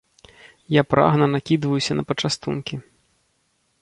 [0.75, 2.75] Я прагна накідваюся на пачастункі.